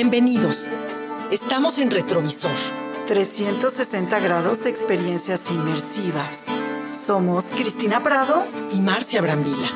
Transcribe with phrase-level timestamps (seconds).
[0.00, 0.68] Bienvenidos.
[1.32, 2.52] Estamos en Retrovisor.
[3.08, 6.46] 360 grados de experiencias inmersivas.
[6.84, 9.66] Somos Cristina Prado y Marcia Brambila.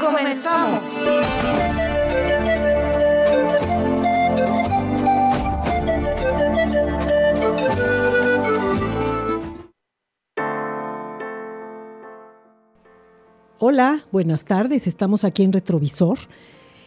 [0.00, 1.04] ¡Comenzamos!
[13.60, 14.88] Hola, buenas tardes.
[14.88, 16.18] Estamos aquí en Retrovisor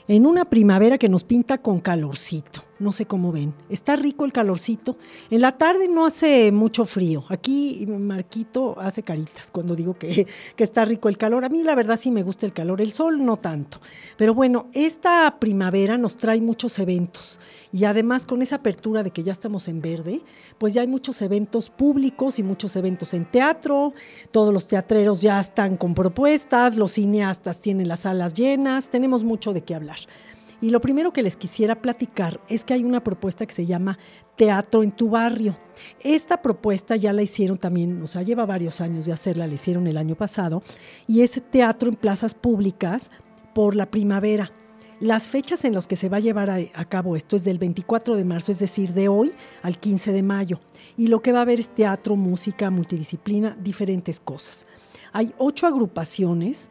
[0.08, 2.64] en una primavera que nos pinta con calorcito.
[2.84, 3.54] No sé cómo ven.
[3.70, 4.98] Está rico el calorcito.
[5.30, 7.24] En la tarde no hace mucho frío.
[7.30, 11.46] Aquí Marquito hace caritas cuando digo que, que, está rico el calor.
[11.46, 12.82] A mí la verdad sí me gusta el calor.
[12.82, 13.80] El sol no tanto.
[14.18, 17.40] Pero bueno, esta primavera nos trae muchos eventos.
[17.72, 20.20] Y además con esa apertura de que ya estamos en verde,
[20.58, 23.94] pues ya hay muchos eventos públicos y muchos eventos en teatro.
[24.32, 26.76] Todos los teatreros ya están con propuestas.
[26.76, 28.90] Los cineastas tienen las salas llenas.
[28.90, 30.00] Tenemos mucho de qué hablar.
[30.64, 34.00] Y lo primero que les quisiera platicar es que hay una propuesta que se llama
[34.38, 35.58] Teatro en tu barrio.
[36.00, 39.88] Esta propuesta ya la hicieron también, o sea, lleva varios años de hacerla, la hicieron
[39.88, 40.64] el año pasado,
[41.06, 43.12] y es teatro en plazas públicas
[43.54, 44.54] por la primavera.
[45.02, 47.60] Las fechas en las que se va a llevar a, a, cabo esto es del
[47.60, 49.34] 24 de marzo, es decir, de hoy
[49.64, 50.62] al 15 de mayo.
[50.96, 54.66] Y lo que va a haber es teatro, música, multidisciplina, diferentes cosas.
[55.12, 56.70] Hay ocho agrupaciones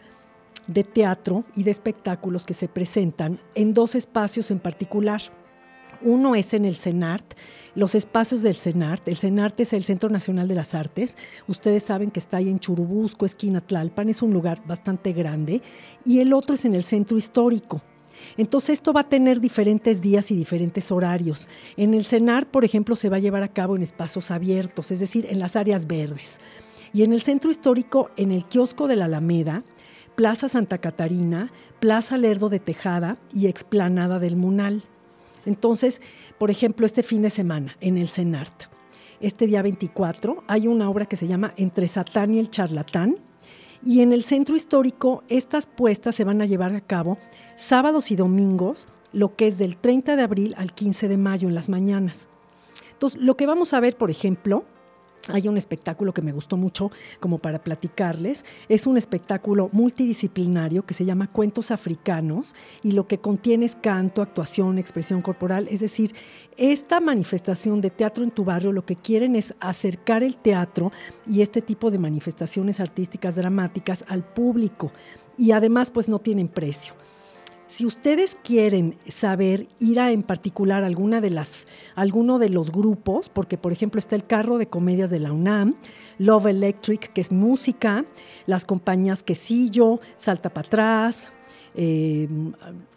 [0.67, 5.23] de teatro y de espectáculos que se presentan en dos espacios en particular.
[6.05, 7.35] Uno es en el CENART,
[7.75, 9.07] los espacios del CENART.
[9.07, 11.17] El CENART es el Centro Nacional de las Artes.
[11.47, 15.63] Ustedes saben que está ahí en Churubusco, esquina Tlalpan, es un lugar bastante grande.
[16.05, 17.83] Y el otro es en el Centro Histórico.
[18.37, 21.49] Entonces esto va a tener diferentes días y diferentes horarios.
[21.77, 25.01] En el CENART, por ejemplo, se va a llevar a cabo en espacios abiertos, es
[25.01, 26.41] decir, en las áreas verdes.
[26.93, 29.65] Y en el Centro Histórico, en el kiosco de la Alameda,
[30.23, 34.85] Plaza Santa Catarina, Plaza Lerdo de Tejada y Explanada del Munal.
[35.47, 36.01] Entonces,
[36.39, 38.67] por ejemplo, este fin de semana en el CENART,
[39.19, 43.17] este día 24, hay una obra que se llama Entre Satán y el Charlatán.
[43.85, 47.19] Y en el centro histórico, estas puestas se van a llevar a cabo
[47.57, 51.57] sábados y domingos, lo que es del 30 de abril al 15 de mayo en
[51.57, 52.29] las mañanas.
[52.93, 54.67] Entonces, lo que vamos a ver, por ejemplo,
[55.29, 56.91] hay un espectáculo que me gustó mucho
[57.21, 58.45] como para platicarles.
[58.69, 64.23] Es un espectáculo multidisciplinario que se llama Cuentos Africanos y lo que contiene es canto,
[64.23, 65.69] actuación, expresión corporal.
[65.71, 66.15] Es decir,
[66.57, 70.93] esta manifestación de teatro en tu barrio lo que quieren es acercar el teatro
[71.27, 74.93] y este tipo de manifestaciones artísticas dramáticas al público
[75.39, 76.95] y además pues no tienen precio.
[77.73, 83.31] Si ustedes quieren saber ir a en particular alguna de las, alguno de los grupos,
[83.31, 85.77] porque por ejemplo está el carro de comedias de la UNAM,
[86.19, 88.05] Love Electric, que es música,
[88.45, 91.29] las compañías Quesillo, Salta para atrás,
[91.75, 92.29] eh,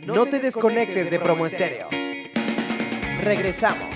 [0.06, 1.88] No te desconectes de Promo Estéreo.
[3.24, 3.94] Regresamos.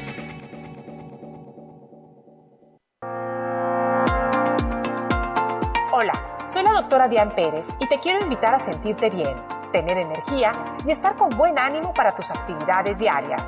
[6.02, 6.14] Hola,
[6.48, 9.36] soy la doctora Diane Pérez y te quiero invitar a sentirte bien,
[9.74, 10.54] tener energía
[10.86, 13.44] y estar con buen ánimo para tus actividades diarias.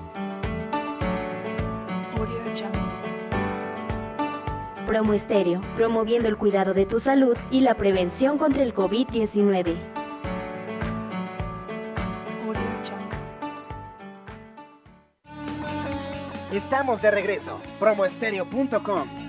[4.91, 9.77] Promo Estéreo, promoviendo el cuidado de tu salud y la prevención contra el COVID-19.
[16.51, 17.61] Estamos de regreso.
[17.79, 19.20] Promoestereo.com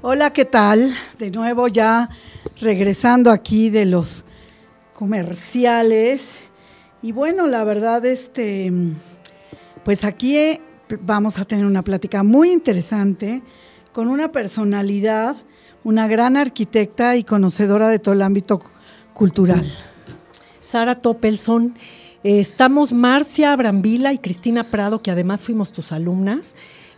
[0.00, 0.92] Hola, ¿qué tal?
[1.18, 2.08] De nuevo ya
[2.60, 4.24] regresando aquí de los
[4.92, 6.28] comerciales.
[7.02, 8.72] Y bueno, la verdad, este,
[9.84, 10.60] pues aquí eh,
[11.00, 13.42] vamos a tener una plática muy interesante
[13.92, 15.36] con una personalidad,
[15.84, 18.60] una gran arquitecta y conocedora de todo el ámbito
[19.12, 19.64] cultural.
[20.60, 21.74] Sara Topelson,
[22.22, 26.54] eh, estamos Marcia Brambila y Cristina Prado, que además fuimos tus alumnas.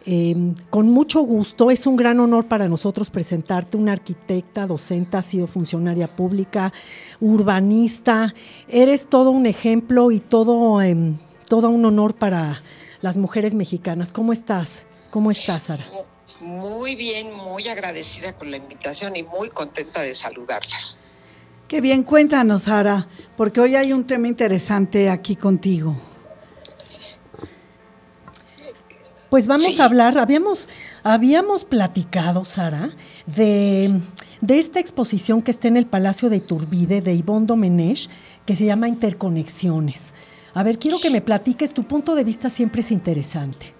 [0.06, 5.22] Em, con mucho gusto, es un gran honor para nosotros presentarte una arquitecta, docente, ha
[5.22, 6.74] sido funcionaria pública,
[7.20, 8.34] urbanista,
[8.68, 11.16] eres todo un ejemplo y todo, em,
[11.48, 12.60] todo un honor para
[13.00, 14.12] las mujeres mexicanas.
[14.12, 14.84] ¿Cómo estás?
[15.10, 15.84] ¿Cómo estás, Sara?
[16.40, 20.98] Muy bien, muy agradecida con la invitación y muy contenta de saludarlas.
[21.66, 23.08] Qué bien, cuéntanos, Sara,
[23.38, 25.96] porque hoy hay un tema interesante aquí contigo.
[29.34, 30.68] Pues vamos a hablar, habíamos,
[31.02, 32.90] habíamos platicado, Sara,
[33.26, 34.00] de,
[34.46, 38.08] esta exposición que está en el Palacio de Iturbide de Ivonne Domenech,
[38.46, 40.14] que se llama Interconexiones.
[40.54, 43.74] A ver, quiero que me platiques, tu punto de vista siempre es interesante.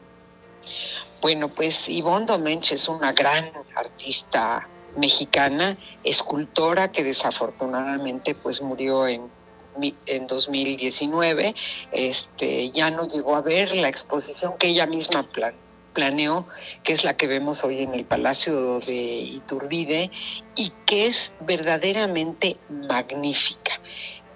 [1.22, 9.30] Bueno, pues Ivonne Domenech es una gran artista mexicana, escultora que desafortunadamente pues murió en
[10.06, 11.54] en 2019,
[11.92, 15.28] este, ya no llegó a ver la exposición que ella misma
[15.92, 16.46] planeó,
[16.82, 20.10] que es la que vemos hoy en el Palacio de Iturbide,
[20.56, 23.80] y que es verdaderamente magnífica.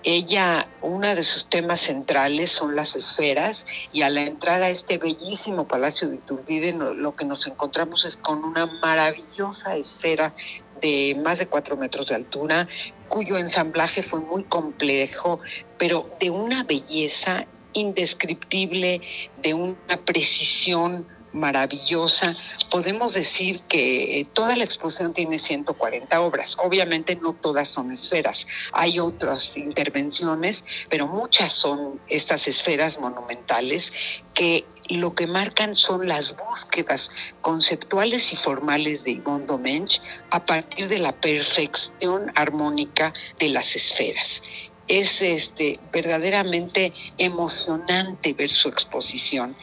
[0.04, 5.66] Ella, uno de sus temas centrales son las esferas y al entrar a este bellísimo
[5.66, 10.35] Palacio de Iturbide lo que nos encontramos es con una maravillosa esfera
[10.81, 12.69] de más de cuatro metros de altura,
[13.09, 15.41] cuyo ensamblaje fue muy complejo,
[15.79, 19.01] pero de una belleza indescriptible,
[19.43, 22.37] de una precisión maravillosa.
[22.71, 26.57] Podemos decir que toda la exposición tiene 140 obras.
[26.59, 28.47] Obviamente no todas son esferas.
[28.73, 33.93] Hay otras intervenciones, pero muchas son estas esferas monumentales
[34.35, 40.88] que lo que marcan son las búsquedas conceptuales y formales de Yvonne Domenech a partir
[40.88, 44.42] de la perfección armónica de las esferas.
[44.88, 49.54] es este, verdaderamente emocionante ver su exposición,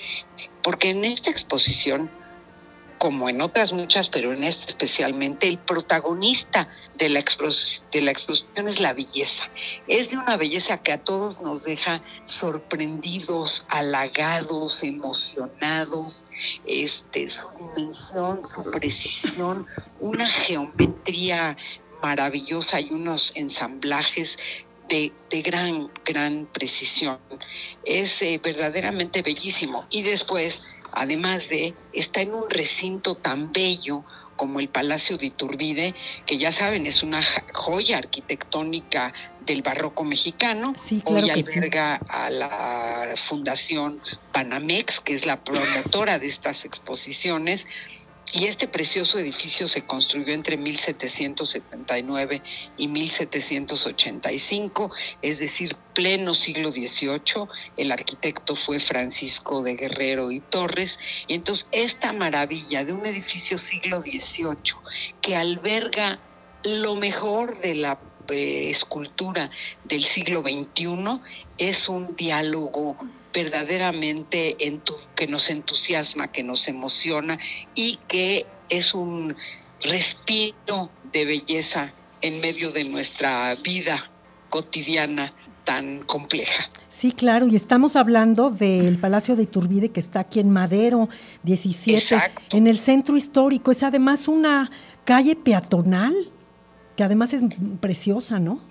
[0.62, 2.12] porque en esta exposición
[2.98, 7.24] como en otras muchas, pero en esta especialmente, el protagonista de la,
[7.92, 9.50] de la exposición es la belleza.
[9.88, 16.25] Es de una belleza que a todos nos deja sorprendidos, halagados, emocionados,
[16.66, 19.66] este, su dimensión, su precisión,
[20.00, 21.58] una geometría
[22.02, 24.38] maravillosa y unos ensamblajes
[24.88, 25.12] de,
[25.42, 27.20] gran, gran precisión.
[27.84, 29.86] Es eh, verdaderamente bellísimo.
[29.90, 30.64] Y después
[30.96, 34.04] además de, está en un recinto tan bello
[34.36, 37.22] como el Palacio de Iturbide, que ya saben, es una
[37.54, 39.14] joya arquitectónica
[39.46, 40.74] del barroco mexicano.
[40.75, 47.68] Sí, claro Hoy alberga a la Fundación Panamex, que es la promotora de estas exposiciones.
[48.38, 52.42] Y este precioso edificio se construyó entre 1779
[52.75, 57.48] y 1785, es decir, pleno siglo XVIII.
[57.77, 61.00] El arquitecto fue Francisco de Guerrero y Torres.
[61.27, 64.75] Y entonces esta maravilla de un edificio siglo XVIII
[65.22, 66.20] que alberga
[66.65, 69.50] lo mejor de la eh, escultura
[69.86, 71.22] del siglo XXI
[71.58, 72.98] es un diálogo
[73.36, 74.56] verdaderamente
[75.15, 77.38] que nos entusiasma, que nos emociona
[77.75, 79.36] y que es un
[79.82, 84.10] respiro de belleza en medio de nuestra vida
[84.50, 85.34] cotidiana
[85.65, 86.70] tan compleja.
[86.89, 91.10] Sí, claro, y estamos hablando del Palacio de Iturbide que está aquí en Madero
[91.44, 92.18] 17,
[92.54, 93.72] en el centro histórico.
[93.72, 94.72] Es además una
[95.04, 96.15] calle peatonal
[96.96, 97.42] que además es
[97.82, 98.62] preciosa, ¿no?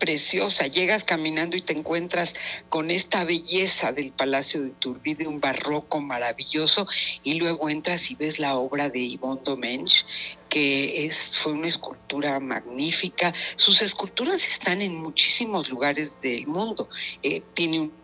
[0.00, 0.66] Preciosa.
[0.66, 2.34] Llegas caminando y te encuentras
[2.68, 6.88] con esta belleza del Palacio de Iturbide, un barroco maravilloso,
[7.22, 10.04] y luego entras y ves la obra de Yvonne Domenech,
[10.48, 13.32] que es, fue una escultura magnífica.
[13.54, 16.88] Sus esculturas están en muchísimos lugares del mundo.
[17.22, 17.99] Eh, tiene un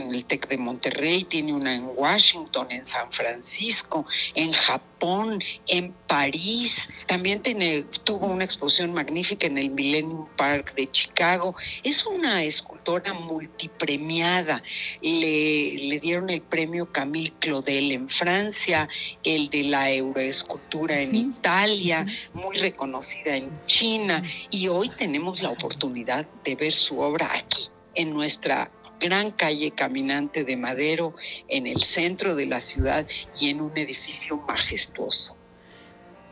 [0.00, 4.04] en el TEC de Monterrey, tiene una en Washington, en San Francisco,
[4.34, 6.88] en Japón, en París.
[7.06, 11.54] También tiene, tuvo una exposición magnífica en el Millennium Park de Chicago.
[11.82, 14.62] Es una escultora multipremiada.
[15.00, 18.88] Le, le dieron el premio Camille Claudel en Francia,
[19.24, 24.22] el de la Euroescultura en Italia, muy reconocida en China.
[24.50, 30.44] Y hoy tenemos la oportunidad de ver su obra aquí en nuestra gran calle caminante
[30.44, 31.14] de Madero
[31.48, 33.06] en el centro de la ciudad
[33.40, 35.36] y en un edificio majestuoso.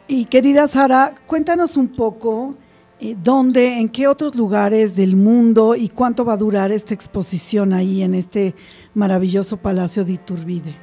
[0.06, 2.56] Y querida Sara, cuéntanos un poco
[3.00, 7.72] eh, dónde, en qué otros lugares del mundo y cuánto va a durar esta exposición
[7.72, 8.54] ahí en este
[8.94, 10.74] maravilloso Palacio de Iturbide.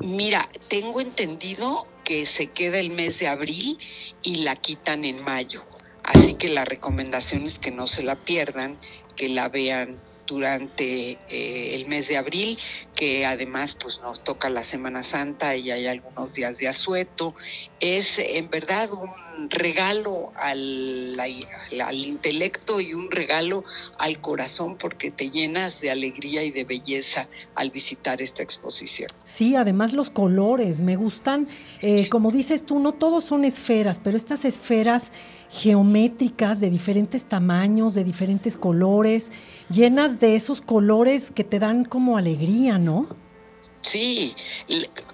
[0.00, 3.78] Mira, tengo entendido que se queda el mes de abril
[4.22, 5.64] y la quitan en mayo.
[6.02, 8.78] Así que la recomendación es que no se la pierdan,
[9.16, 10.00] que la vean
[10.32, 12.58] durante eh, el mes de abril,
[12.94, 17.34] que además pues nos toca la Semana Santa y hay algunos días de asueto.
[17.82, 19.10] Es en verdad un
[19.50, 23.64] regalo al, al, intelecto y un regalo
[23.98, 29.08] al corazón porque te llenas de alegría y de belleza al visitar esta exposición.
[29.24, 31.48] Sí, además los colores me gustan,
[31.80, 35.10] eh, como dices tú, no todos son esferas, pero estas esferas
[35.50, 39.32] geométricas de diferentes tamaños, de diferentes colores,
[39.70, 43.08] llenas de esos colores que te dan como alegría, ¿no?
[43.80, 44.34] Sí,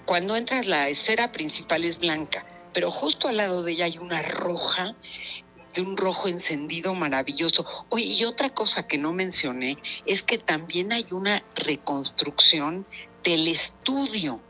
[0.04, 2.44] cuando entras la esfera principal es blanca,
[2.78, 4.94] pero justo al lado de ella hay una roja
[5.74, 7.66] de un rojo encendido maravilloso.
[7.96, 12.86] Y otra cosa que no mencioné es que también hay una reconstrucción
[13.24, 14.40] del estudio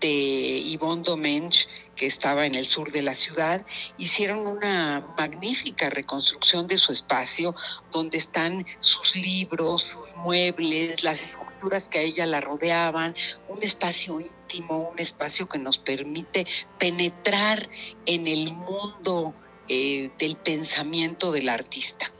[0.00, 3.66] de Yvonne Domench, que estaba en el sur de la ciudad,
[3.98, 7.54] hicieron una magnífica reconstrucción de su espacio,
[7.92, 13.14] donde están sus libros, sus muebles, las esculturas que a ella la rodeaban,
[13.48, 14.18] un espacio
[14.60, 16.46] un espacio que nos permite
[16.78, 17.68] penetrar
[18.06, 19.34] en el mundo
[19.68, 22.10] eh, del pensamiento del artista.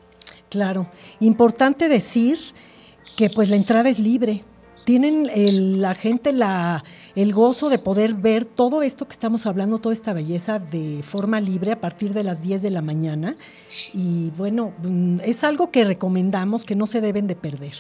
[0.49, 2.39] Claro, importante decir
[3.17, 4.45] que pues la entrada es libre,
[4.85, 6.85] tienen la gente la,
[7.17, 11.41] el gozo de poder ver todo esto que estamos hablando, toda esta belleza de forma
[11.41, 13.35] libre a partir de las 10 de la mañana.
[13.93, 17.75] Y bueno, mm, es algo que recomendamos que no se deben de perder.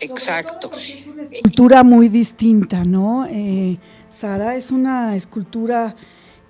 [0.00, 0.70] Exacto.
[0.76, 3.26] Es una escultura muy distinta, ¿no?
[3.26, 3.78] Eh,
[4.10, 5.94] Sara, es una escultura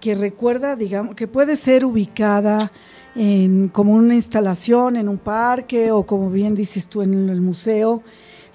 [0.01, 2.73] que recuerda, digamos, que puede ser ubicada
[3.15, 8.03] en, como una instalación en un parque o como bien dices tú en el museo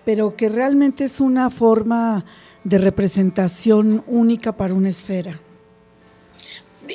[0.09, 2.25] pero que realmente es una forma
[2.63, 5.39] de representación única para una esfera.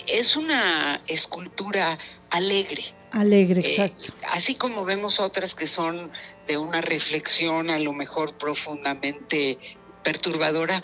[0.08, 1.96] Es una escultura
[2.30, 2.82] alegre,
[3.14, 4.12] Alegre, Eh, exacto.
[4.30, 6.10] así como vemos otras que son
[6.48, 9.56] de una reflexión a lo mejor profundamente
[10.02, 10.82] perturbadora,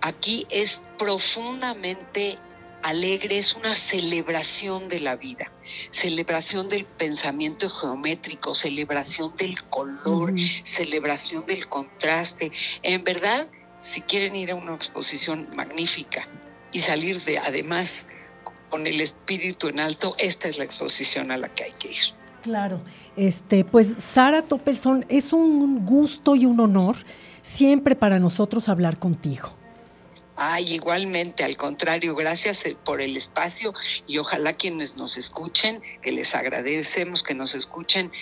[0.00, 2.38] aquí es profundamente
[2.82, 5.52] alegre, es una celebración de la vida,
[5.90, 10.32] celebración del pensamiento geométrico, celebración del color,
[10.64, 12.50] celebración del contraste.
[12.82, 13.48] En verdad,
[13.80, 16.28] si quieren ir a una exposición magnífica
[16.72, 18.06] y salir de además
[18.68, 21.98] con el espíritu en alto, esta es la exposición a la que hay que ir.
[22.42, 22.80] Claro,
[23.16, 26.96] este, pues Sara Toppelson, es un gusto y un honor
[27.42, 29.52] siempre para nosotros hablar contigo.
[30.40, 33.74] Ay, igualmente, al contrario, gracias eh, por el espacio
[34.06, 38.12] y ojalá quienes nos escuchen, que les agradecemos que nos escuchen,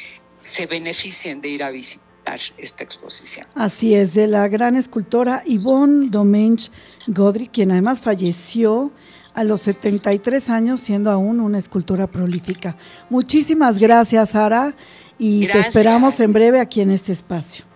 [0.41, 3.47] se beneficien de ir a visitar esta exposición.
[3.55, 6.71] Así es, de la gran escultora Yvonne Domenech
[7.07, 8.93] Godry, quien además falleció
[9.37, 12.77] a los 73 años, siendo aún una escultora prolífica.
[13.11, 14.75] Muchísimas gracias, Sara,
[15.19, 17.67] y te esperamos en breve aquí en este espacio.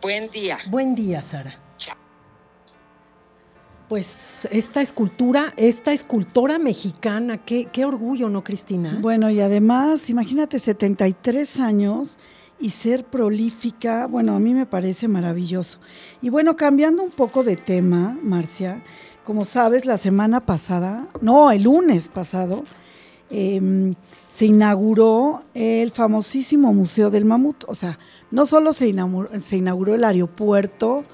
[0.00, 0.58] Buen día.
[0.70, 1.52] Buen día, Sara.
[1.76, 1.96] Chao.
[3.88, 8.96] Pues esta escultura, esta escultora mexicana, qué, qué orgullo, ¿no, Cristina?
[9.00, 12.18] Bueno, y además, imagínate 73 años
[12.60, 15.80] y ser prolífica, bueno, a mí me parece maravilloso.
[16.22, 18.84] Y bueno, cambiando un poco de tema, Marcia,
[19.30, 22.64] como sabes, la semana pasada, no, el lunes pasado,
[23.30, 23.94] eh,
[24.28, 27.62] se inauguró el famosísimo Museo del Mamut.
[27.68, 28.00] O sea,
[28.32, 31.04] no solo se inauguró, el aeropuerto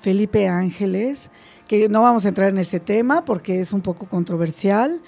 [0.00, 1.30] Felipe Ángeles,
[1.66, 5.00] que no vamos a entrar en ese tema porque es un poco controversial,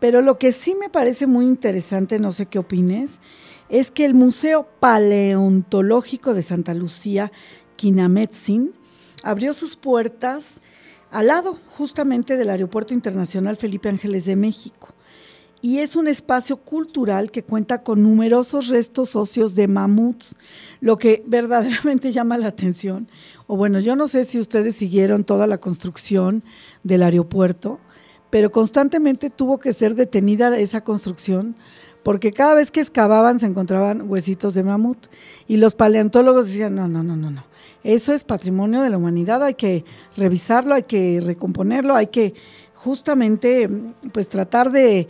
[0.00, 3.20] pero lo que sí me parece muy interesante, no sé qué opines,
[3.68, 7.30] es que el Museo Paleontológico de Santa Lucía,
[7.76, 8.74] Quinametzin,
[9.22, 10.60] abrió sus puertas
[11.10, 14.88] al lado justamente del Aeropuerto Internacional Felipe Ángeles de México.
[15.60, 20.36] Y es un espacio cultural que cuenta con numerosos restos óseos de mamuts,
[20.80, 23.08] lo que verdaderamente llama la atención.
[23.46, 26.44] O bueno, yo no sé si ustedes siguieron toda la construcción
[26.84, 27.80] del aeropuerto,
[28.30, 31.56] pero constantemente tuvo que ser detenida esa construcción
[32.02, 35.08] porque cada vez que excavaban se encontraban huesitos de mamut
[35.46, 37.44] y los paleontólogos decían, no, no, no, no, no,
[37.84, 39.84] eso es patrimonio de la humanidad, hay que
[40.16, 42.34] revisarlo, hay que recomponerlo, hay que
[42.74, 43.68] justamente
[44.12, 45.08] pues tratar de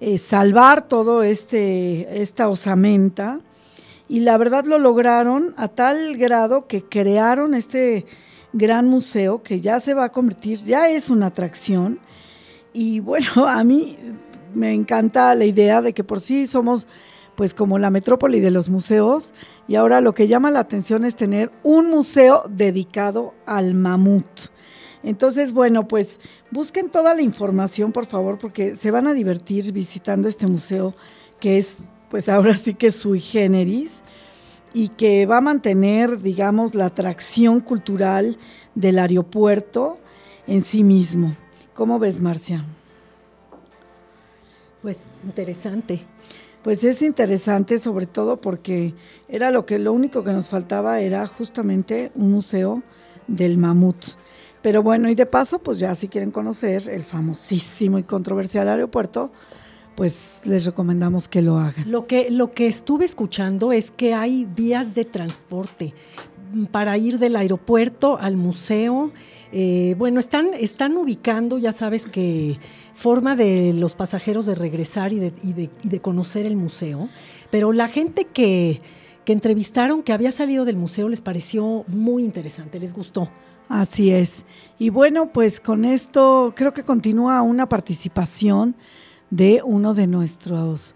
[0.00, 3.40] eh, salvar todo este esta osamenta.
[4.08, 8.06] Y la verdad lo lograron a tal grado que crearon este
[8.52, 12.00] gran museo que ya se va a convertir, ya es una atracción.
[12.72, 13.96] Y bueno, a mí
[14.54, 16.86] me encanta la idea de que por sí somos
[17.40, 19.32] pues como la metrópoli de los museos
[19.66, 24.26] y ahora lo que llama la atención es tener un museo dedicado al mamut.
[25.02, 30.28] Entonces, bueno, pues busquen toda la información, por favor, porque se van a divertir visitando
[30.28, 30.92] este museo
[31.40, 34.02] que es, pues ahora sí que sui generis
[34.74, 38.36] y que va a mantener, digamos, la atracción cultural
[38.74, 39.98] del aeropuerto
[40.46, 41.34] en sí mismo.
[41.72, 42.66] ¿Cómo ves, Marcia?
[44.82, 46.04] Pues interesante.
[46.62, 48.94] Pues es interesante, sobre todo porque
[49.28, 52.82] era lo que lo único que nos faltaba era justamente un museo
[53.26, 54.04] del mamut.
[54.62, 59.32] Pero bueno, y de paso, pues ya si quieren conocer el famosísimo y controversial aeropuerto,
[59.94, 61.90] pues les recomendamos que lo hagan.
[61.90, 65.94] Lo que, lo que estuve escuchando es que hay vías de transporte
[66.70, 69.12] para ir del aeropuerto al museo.
[69.52, 72.58] Eh, bueno, están, están ubicando, ya sabes que
[72.94, 77.08] forma de los pasajeros de regresar y de, y de, y de conocer el museo,
[77.50, 78.80] pero la gente que,
[79.24, 83.28] que entrevistaron que había salido del museo les pareció muy interesante, les gustó.
[83.68, 84.44] Así es.
[84.78, 88.74] Y bueno, pues con esto creo que continúa una participación
[89.30, 90.94] de uno de nuestros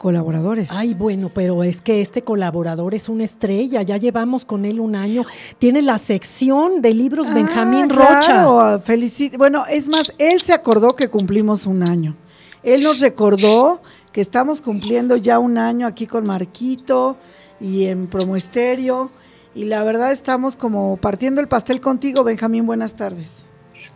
[0.00, 0.70] colaboradores.
[0.72, 4.96] Ay, bueno, pero es que este colaborador es una estrella, ya llevamos con él un
[4.96, 5.26] año.
[5.58, 8.20] Tiene la sección de libros Ah, Benjamín Rocha.
[8.20, 12.16] Claro, felici- Bueno, es más, él se acordó que cumplimos un año.
[12.62, 17.18] Él nos recordó que estamos cumpliendo ya un año aquí con Marquito
[17.60, 19.10] y en Promo Estéreo.
[19.54, 22.64] Y la verdad estamos como partiendo el pastel contigo, Benjamín.
[22.64, 23.28] Buenas tardes.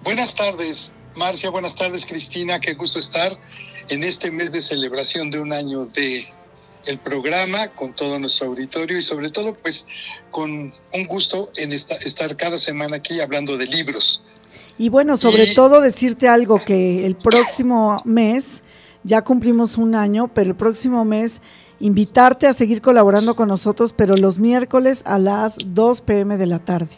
[0.03, 1.49] Buenas tardes, Marcia.
[1.49, 2.61] Buenas tardes, Cristina.
[2.61, 3.33] Qué gusto estar
[3.89, 6.27] en este mes de celebración de un año de
[6.87, 9.87] el programa con todo nuestro auditorio y sobre todo pues
[10.31, 10.51] con
[10.93, 14.23] un gusto en esta- estar cada semana aquí hablando de libros.
[14.77, 18.63] Y bueno, sobre Y- todo decirte algo que el próximo mes,
[19.05, 21.41] ya cumplimos un año, pero el próximo mes
[21.81, 26.59] invitarte a seguir colaborando con nosotros, pero los miércoles a las 2 pm de la
[26.59, 26.89] tarde.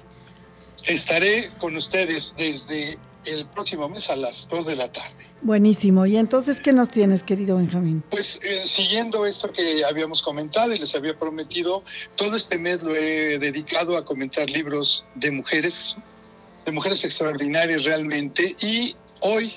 [0.84, 5.26] Estaré con ustedes desde el próximo mes a las 2 de la tarde.
[5.42, 6.06] Buenísimo.
[6.06, 8.02] ¿Y entonces qué nos tienes, querido Benjamín?
[8.10, 11.82] Pues eh, siguiendo esto que habíamos comentado y les había prometido,
[12.14, 15.96] todo este mes lo he dedicado a comentar libros de mujeres,
[16.64, 18.54] de mujeres extraordinarias realmente.
[18.60, 19.52] Y hoy,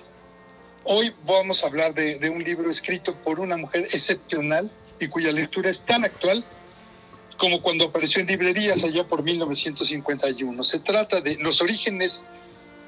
[0.84, 5.32] hoy vamos a hablar de, de un libro escrito por una mujer excepcional y cuya
[5.32, 6.44] lectura es tan actual
[7.38, 10.62] como cuando apareció en librerías allá por 1951.
[10.62, 12.26] Se trata de Los orígenes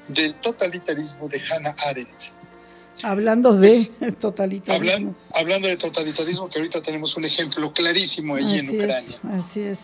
[0.08, 2.32] del totalitarismo de Hannah Arendt.
[3.02, 5.14] Hablando de totalitarismo.
[5.34, 8.98] hablando de totalitarismo, que ahorita tenemos un ejemplo clarísimo allí en Ucrania.
[8.98, 9.78] Es, así es.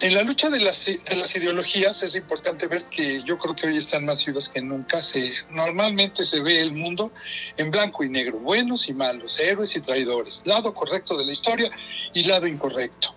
[0.00, 3.66] En la lucha de las, de las, ideologías es importante ver que yo creo que
[3.68, 5.00] hoy están más vivas que nunca.
[5.00, 7.10] Se, normalmente se ve el mundo
[7.56, 11.70] en blanco y negro, buenos y malos, héroes y traidores, lado correcto de la historia
[12.12, 13.15] y lado incorrecto.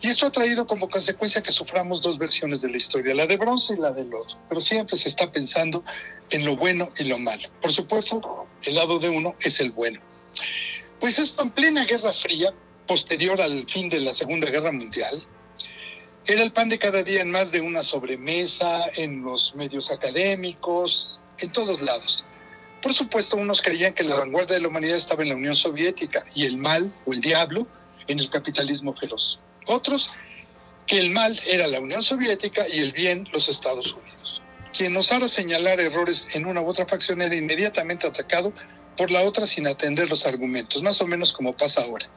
[0.00, 3.36] Y esto ha traído como consecuencia que suframos dos versiones de la historia, la de
[3.36, 4.38] bronce y la de lodo.
[4.48, 5.82] Pero siempre se está pensando
[6.30, 7.48] en lo bueno y lo malo.
[7.62, 10.00] Por supuesto, el lado de uno es el bueno.
[11.00, 12.52] Pues esto en plena Guerra Fría,
[12.86, 15.26] posterior al fin de la Segunda Guerra Mundial,
[16.26, 21.20] era el pan de cada día en más de una sobremesa, en los medios académicos,
[21.38, 22.24] en todos lados.
[22.82, 26.24] Por supuesto, unos creían que la vanguardia de la humanidad estaba en la Unión Soviética
[26.34, 27.66] y el mal o el diablo
[28.08, 29.38] en el capitalismo feroz.
[29.66, 30.10] Otros
[30.86, 34.42] que el mal era la Unión Soviética y el bien los Estados Unidos.
[34.72, 38.52] Quien osara señalar errores en una u otra facción era inmediatamente atacado
[38.96, 42.08] por la otra sin atender los argumentos, más o menos como pasa ahora.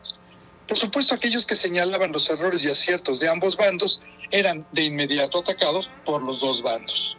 [0.68, 5.40] Por supuesto, aquellos que señalaban los errores y aciertos de ambos bandos eran de inmediato
[5.40, 7.18] atacados por los dos bandos.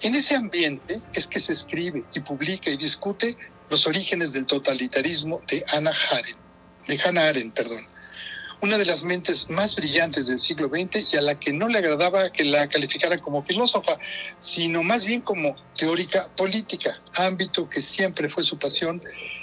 [0.00, 3.36] En ese ambiente es que se escribe y publica y discute
[3.68, 6.38] los orígenes del totalitarismo de Hannah Arendt,
[6.88, 7.89] de Hannah Arendt, perdón
[8.62, 11.78] una de las mentes más brillantes del siglo XX y a la que no le
[11.78, 13.98] agradaba que la calificaran como filósofa,
[14.38, 19.02] sino más bien como teórica política, ámbito que siempre fue su pasión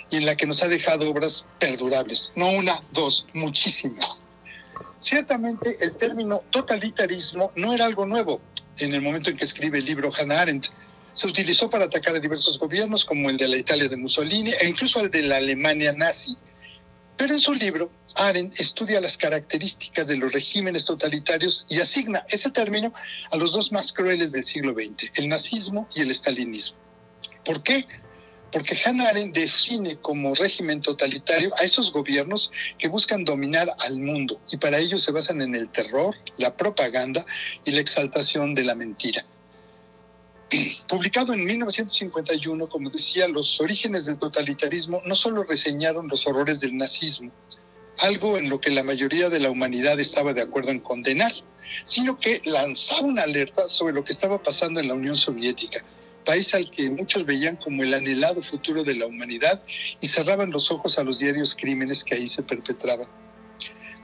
[0.09, 4.21] y en la que nos ha dejado obras perdurables, no una, dos, muchísimas.
[4.99, 8.41] Ciertamente el término totalitarismo no era algo nuevo
[8.79, 10.67] en el momento en que escribe el libro Hannah Arendt.
[11.13, 14.67] Se utilizó para atacar a diversos gobiernos como el de la Italia de Mussolini e
[14.67, 16.37] incluso el de la Alemania nazi
[17.17, 22.51] pero en su libro, Arendt estudia las características de los regímenes totalitarios y asigna ese
[22.51, 22.93] término
[23.31, 26.77] a los dos más crueles del siglo XX, el nazismo y el estalinismo.
[27.43, 27.85] ¿Por qué?
[28.51, 34.39] Porque Hannah Arendt define como régimen totalitario a esos gobiernos que buscan dominar al mundo
[34.51, 37.25] y para ello se basan en el terror, la propaganda
[37.65, 39.25] y la exaltación de la mentira.
[40.87, 46.77] Publicado en 1951, como decía, los orígenes del totalitarismo no solo reseñaron los horrores del
[46.77, 47.31] nazismo,
[47.99, 51.31] algo en lo que la mayoría de la humanidad estaba de acuerdo en condenar,
[51.83, 55.83] sino que lanzaba una alerta sobre lo que estaba pasando en la Unión Soviética,
[56.23, 59.61] país al que muchos veían como el anhelado futuro de la humanidad
[59.99, 63.07] y cerraban los ojos a los diarios crímenes que ahí se perpetraban.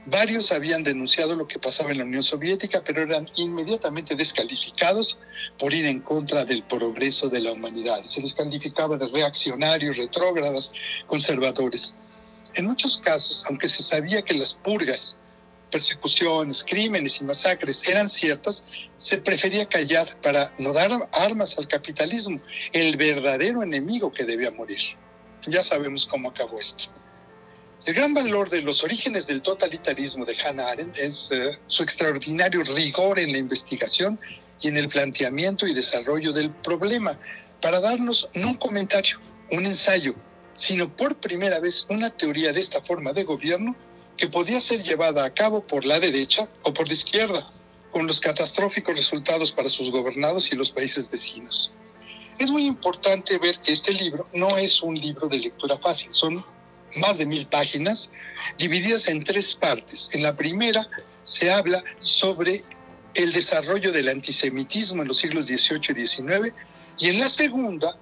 [0.06, 5.18] Varios habían denunciado lo que pasaba en la Unión Soviética, pero eran inmediatamente descalificados
[5.58, 8.02] por ir en contra del progreso de la humanidad.
[8.02, 10.72] Se les calificaba de reaccionarios, retrógradas,
[11.06, 11.96] conservadores.
[12.54, 15.16] En muchos casos, aunque se sabía que las purgas,
[15.70, 18.62] persecuciones, crímenes y masacres eran ciertas,
[18.98, 22.40] se prefería callar para no dar armas al capitalismo,
[22.72, 24.80] el verdadero enemigo que debía morir.
[25.46, 26.84] Ya sabemos cómo acabó esto.
[27.86, 32.64] El gran valor de los orígenes del totalitarismo de Hannah Arendt es eh, su extraordinario
[32.64, 34.18] rigor en la investigación
[34.62, 37.18] y en el planteamiento y desarrollo del problema,
[37.60, 39.20] para darnos no un comentario,
[39.50, 40.14] un ensayo,
[40.54, 43.76] sino por primera vez una teoría de esta forma de gobierno
[44.16, 47.52] que podía ser llevada a cabo por la derecha o por la izquierda,
[47.90, 51.70] con los catastróficos resultados para sus gobernados y los países vecinos.
[52.38, 56.53] Es muy importante ver que este libro no es un libro de lectura fácil, son
[56.96, 58.10] más de mil páginas,
[58.58, 60.10] divididas en tres partes.
[60.14, 60.88] En la primera
[61.22, 62.62] se habla sobre
[63.14, 66.52] el desarrollo del antisemitismo en los siglos XVIII y XIX,
[66.98, 67.96] y en la segunda,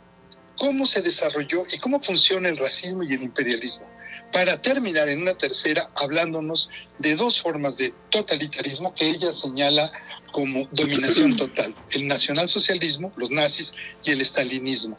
[0.57, 3.87] cómo se desarrolló y cómo funciona el racismo y el imperialismo,
[4.33, 9.91] para terminar en una tercera hablándonos de dos formas de totalitarismo que ella señala
[10.33, 13.75] como dominación total, el nacionalsocialismo, los nazis,
[14.05, 14.99] y el estalinismo.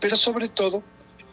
[0.00, 0.82] Pero sobre todo,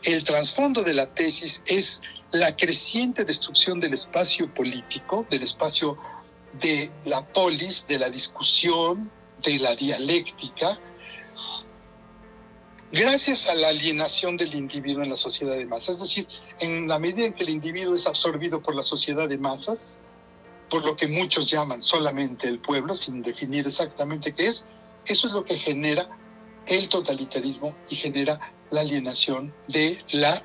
[0.04, 5.98] el trasfondo de la tesis es la creciente destrucción del espacio político, del espacio
[6.60, 9.12] de la polis, de la discusión,
[9.44, 10.80] de la dialéctica,
[12.92, 15.96] gracias a la alienación del individuo en la sociedad de masas.
[15.96, 16.28] Es decir,
[16.60, 19.98] en la medida en que el individuo es absorbido por la sociedad de masas,
[20.70, 24.66] por lo que muchos llaman solamente el pueblo, sin definir exactamente qué es,
[25.06, 26.10] eso es lo que genera
[26.68, 28.40] el totalitarismo y genera
[28.72, 30.42] la alienación de la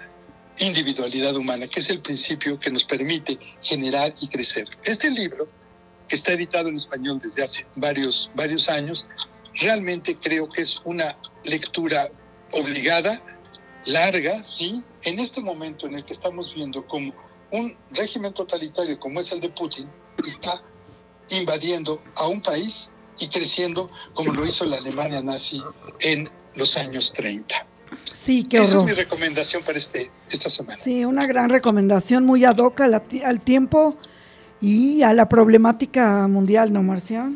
[0.59, 4.67] individualidad humana, que es el principio que nos permite generar y crecer.
[4.85, 5.49] Este libro,
[6.09, 9.07] que está editado en español desde hace varios, varios años,
[9.55, 12.09] realmente creo que es una lectura
[12.53, 13.23] obligada,
[13.85, 17.13] larga, sí, en este momento en el que estamos viendo como
[17.53, 19.89] un régimen totalitario como es el de Putin
[20.25, 20.63] está
[21.31, 25.63] invadiendo a un país y creciendo como lo hizo la Alemania nazi
[26.01, 27.67] en los años 30.
[28.13, 28.87] Sí, qué Esa es horror.
[28.87, 30.79] mi recomendación para este, esta semana.
[30.83, 33.97] Sí, una gran recomendación muy ad hoc al, al tiempo
[34.61, 37.31] y a la problemática mundial, ¿no, Marcia?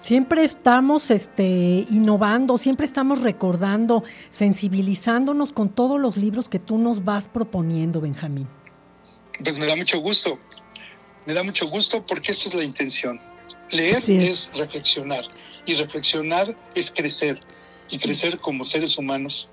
[0.00, 7.04] Siempre estamos este, innovando, siempre estamos recordando, sensibilizándonos con todos los libros que tú nos
[7.04, 8.48] vas proponiendo, Benjamín.
[9.42, 10.38] Pues me da mucho gusto.
[11.26, 13.20] Me da mucho gusto porque esa es la intención.
[13.70, 15.24] Leer es reflexionar
[15.66, 17.38] y reflexionar es crecer
[17.90, 19.48] y crecer como seres humanos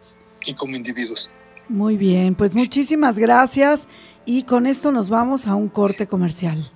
[0.45, 1.31] y como individuos.
[1.69, 3.87] Muy bien, pues muchísimas gracias
[4.25, 6.71] y con esto nos vamos a un corte comercial.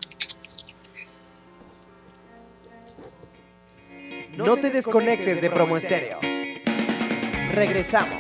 [4.36, 6.20] No te desconectes de Promo Estéreo.
[7.54, 8.20] Regresamos.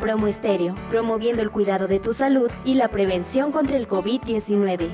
[0.00, 4.90] Promo Estéreo, promoviendo el cuidado de tu salud y la prevención contra el COVID-19.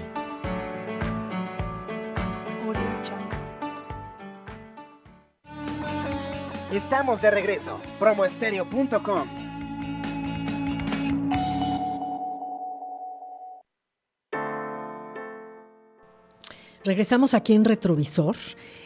[6.73, 7.81] Estamos de regreso.
[7.99, 9.46] Promoestereo.com.
[16.87, 18.37] Regresamos aquí en Retrovisor.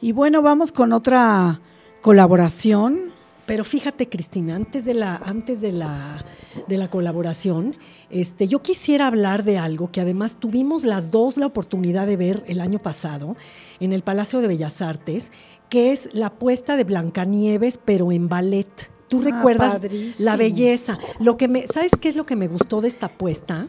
[0.00, 1.60] Y bueno, vamos con otra
[2.00, 3.12] colaboración
[3.50, 6.24] Pero fíjate, Cristina, antes de la, antes de la,
[6.68, 7.74] de la colaboración,
[8.08, 12.44] este, yo quisiera hablar de algo que además tuvimos las dos la oportunidad de ver
[12.46, 13.34] el año pasado
[13.80, 15.32] en el Palacio de Bellas Artes,
[15.68, 18.68] que es la puesta de Blancanieves, pero en ballet.
[19.08, 19.80] Tú Ah, recuerdas
[20.20, 20.96] la belleza.
[21.18, 23.66] Lo que me, ¿sabes qué es lo que me gustó de esta puesta?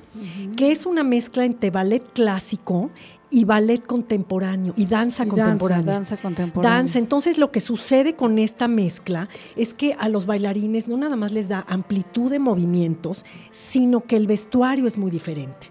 [0.56, 2.92] Que es una mezcla entre ballet clásico
[3.32, 5.86] y ballet contemporáneo y danza Y contemporánea.
[5.86, 6.78] Danza, danza contemporánea.
[6.78, 7.00] Danza.
[7.00, 11.32] Entonces, lo que sucede con esta mezcla es que a los bailarines no nada más
[11.32, 15.68] les da amplitud de movimientos, sino que el vestuario es muy diferente.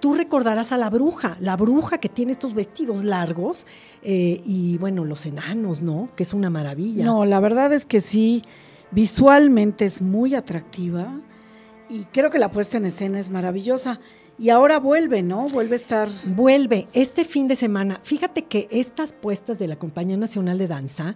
[0.00, 3.66] Tú recordarás a la bruja, la bruja que tiene estos vestidos largos
[4.02, 6.10] eh, y, bueno, los enanos, ¿no?
[6.14, 7.04] Que es una maravilla.
[7.04, 8.42] No, la verdad es que sí,
[8.90, 11.20] visualmente es muy atractiva
[11.88, 14.00] y creo que la puesta en escena es maravillosa.
[14.38, 15.46] Y ahora vuelve, ¿no?
[15.46, 16.08] Vuelve a estar...
[16.26, 18.00] Vuelve este fin de semana.
[18.02, 21.14] Fíjate que estas puestas de la Compañía Nacional de Danza,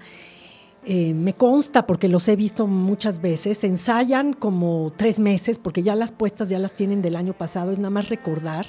[0.90, 5.94] eh, me consta porque los he visto muchas veces, ensayan como tres meses, porque ya
[5.94, 8.64] las puestas ya las tienen del año pasado, es nada más recordar,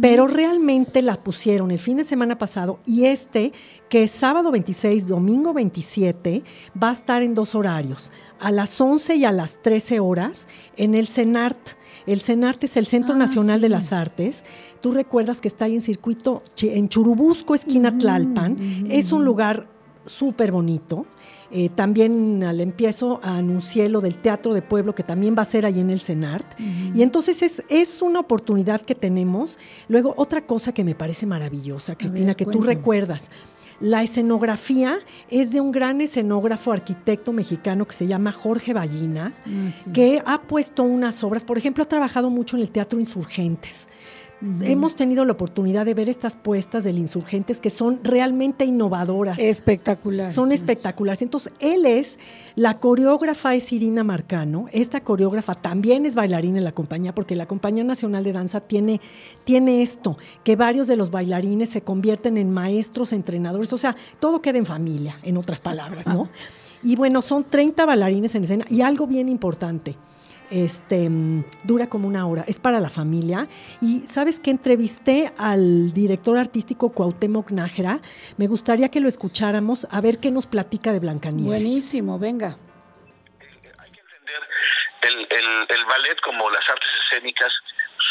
[0.00, 3.50] pero realmente las pusieron el fin de semana pasado y este,
[3.88, 6.44] que es sábado 26, domingo 27,
[6.80, 10.94] va a estar en dos horarios, a las 11 y a las 13 horas en
[10.94, 11.58] el CENART.
[12.06, 13.62] El CENART es el Centro Ah, Nacional sí.
[13.62, 14.44] de las Artes.
[14.80, 18.86] Tú recuerdas que está ahí en circuito, en Churubusco, esquina Tlalpan.
[18.88, 19.66] Es un lugar
[20.06, 21.06] súper bonito.
[21.52, 25.66] Eh, también al empiezo anuncié lo del Teatro de Pueblo, que también va a ser
[25.66, 26.46] ahí en el CENART.
[26.94, 29.58] Y entonces es, es una oportunidad que tenemos.
[29.88, 32.74] Luego, otra cosa que me parece maravillosa, Cristina, ver, que tú cuéntame.
[32.74, 33.30] recuerdas.
[33.80, 34.98] La escenografía
[35.30, 39.90] es de un gran escenógrafo arquitecto mexicano que se llama Jorge Ballina, Ah, sí.
[39.92, 43.88] que ha puesto unas obras, por ejemplo, ha trabajado mucho en el Teatro Insurgentes.
[44.62, 49.38] Hemos tenido la oportunidad de ver estas puestas del Insurgentes que son realmente innovadoras.
[49.38, 50.32] Espectacular.
[50.32, 51.20] Son espectaculares.
[51.20, 52.18] Entonces, él es,
[52.56, 54.66] la coreógrafa es Irina Marcano.
[54.72, 59.00] Esta coreógrafa también es bailarina en la compañía, porque la Compañía Nacional de Danza tiene,
[59.44, 64.40] tiene esto, que varios de los bailarines se convierten en maestros, entrenadores, o sea, todo
[64.40, 66.28] queda en familia, en otras palabras, ¿no?
[66.82, 68.64] Y bueno, son 30 bailarines en escena.
[68.70, 69.96] Y algo bien importante,
[70.50, 71.08] este,
[71.64, 73.48] dura como una hora, es para la familia.
[73.80, 78.00] Y sabes que entrevisté al director artístico Cuauhtémoc Nájera,
[78.36, 81.62] me gustaría que lo escucháramos a ver qué nos platica de Blancanieves.
[81.62, 82.56] Buenísimo, venga.
[83.78, 84.48] hay que entender
[85.02, 87.52] el, el, el ballet como las artes escénicas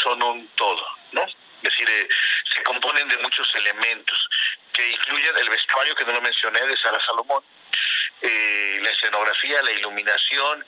[0.02, 1.22] son un todo, ¿no?
[1.22, 2.08] Es decir, eh,
[2.54, 4.28] se componen de muchos elementos
[4.72, 7.42] que incluyen el vestuario que no lo mencioné de Sara Salomón,
[8.22, 10.64] eh, la escenografía, la iluminación,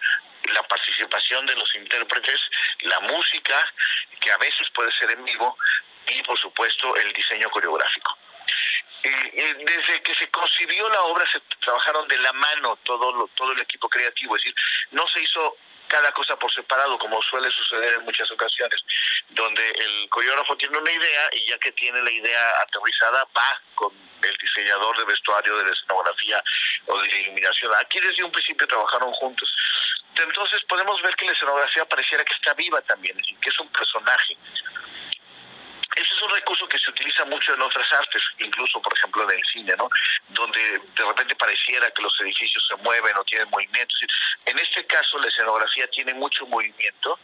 [0.50, 2.40] la participación de los intérpretes,
[2.81, 3.72] la música,
[4.20, 5.57] que a veces puede ser en vivo,
[6.09, 8.16] y por supuesto el diseño coreográfico.
[9.05, 13.28] Eh, eh, desde que se concibió la obra se trabajaron de la mano todo lo-
[13.28, 14.55] todo el equipo creativo, es decir,
[14.92, 15.57] no se hizo
[15.88, 18.81] cada cosa por separado como suele suceder en muchas ocasiones,
[19.31, 23.92] donde el coreógrafo tiene una idea y ya que tiene la idea aterrizada va con
[24.22, 26.42] el diseñador de vestuario, de la escenografía
[26.87, 27.74] o de la iluminación.
[27.74, 29.52] Aquí desde un principio trabajaron juntos.
[30.14, 34.37] Entonces podemos ver que la escenografía pareciera que está viva también, que es un personaje.
[35.94, 39.38] Ese es un recurso que se utiliza mucho en otras artes, incluso, por ejemplo, en
[39.38, 39.90] el cine, ¿no?
[40.29, 40.61] Donde
[40.94, 43.94] de repente pareciera que los edificios se mueven o tienen movimiento.
[44.46, 47.18] En este caso, la escenografía tiene mucho movimiento,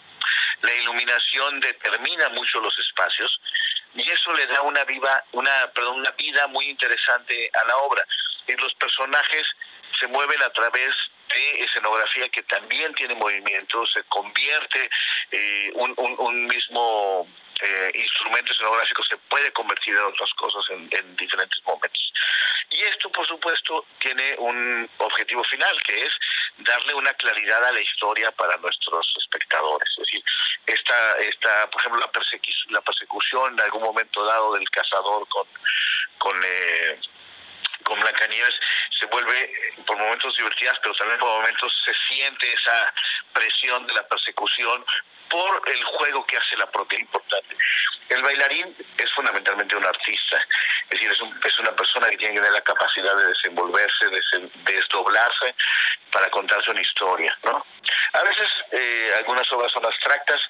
[0.60, 3.40] la iluminación determina mucho los espacios
[3.94, 8.04] y eso le da una viva, una, perdón, una vida muy interesante a la obra.
[8.46, 9.46] Y los personajes
[9.98, 10.94] se mueven a través
[11.28, 14.90] de escenografía que también tiene movimiento, se convierte
[15.30, 17.26] eh, un, mismo
[17.60, 22.12] eh, instrumento escenográfico se puede convertir en otras cosas en, en diferentes momentos.
[22.70, 26.12] Y esto, por supuesto, tiene un objetivo final, que es
[26.58, 29.88] darle una claridad a la historia para nuestros espectadores.
[29.90, 30.22] Es decir,
[30.66, 35.46] esta, esta por ejemplo, la, persecu- la persecución en algún momento dado del cazador con,
[36.18, 37.00] con eh,
[37.84, 38.54] con Blancanieves
[38.98, 39.52] se vuelve
[39.86, 42.92] por momentos divertidas, pero también por momentos se siente esa
[43.32, 44.84] presión de la persecución
[45.28, 47.54] por el juego que hace la propia importante.
[48.08, 50.38] El bailarín es fundamentalmente un artista,
[50.84, 54.06] es decir, es, un- es una persona que tiene que tener la capacidad de desenvolverse,
[54.08, 55.54] de de desdoblarse
[56.10, 57.64] para contarse una historia, ¿no?
[58.14, 60.40] A veces eh, algunas obras son abstractas,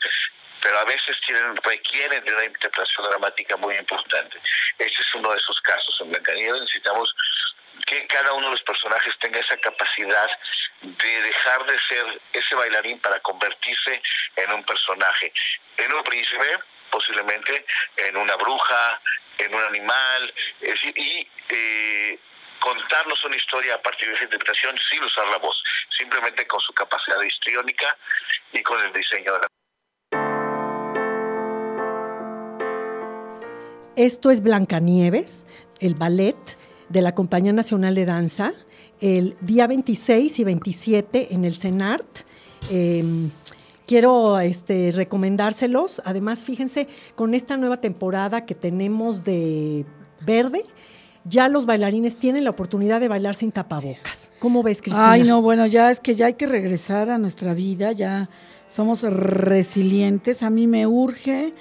[0.62, 4.38] pero a veces tienen, requieren de una interpretación dramática muy importante.
[4.78, 5.98] Este es uno de esos casos.
[6.00, 7.14] En Blancanieves necesitamos
[7.86, 10.28] que cada uno de los personajes tenga esa capacidad
[10.82, 14.02] de dejar de ser ese bailarín para convertirse
[14.36, 15.32] en un personaje,
[15.76, 16.58] en un príncipe,
[16.90, 17.64] posiblemente
[17.96, 19.00] en una bruja,
[19.38, 20.34] en un animal,
[20.96, 22.18] y eh,
[22.60, 25.62] contarnos una historia a partir de esa interpretación sin usar la voz,
[25.96, 27.96] simplemente con su capacidad histriónica
[28.52, 29.57] y con el diseño de la
[33.98, 35.44] Esto es Blancanieves,
[35.80, 36.36] el ballet
[36.88, 38.52] de la Compañía Nacional de Danza,
[39.00, 42.06] el día 26 y 27 en el CENART.
[42.70, 43.30] Em,
[43.88, 46.00] quiero este, recomendárselos.
[46.04, 46.86] Además, fíjense,
[47.16, 49.84] con esta nueva temporada que tenemos de
[50.24, 50.62] verde,
[51.24, 54.30] ya los bailarines tienen la oportunidad de bailar sin tapabocas.
[54.38, 55.10] ¿Cómo ves, Cristina?
[55.10, 58.30] Ay, no, bueno, ya es que ya hay que regresar a nuestra vida, ya
[58.68, 60.44] somos resilientes.
[60.44, 61.52] A mí me urge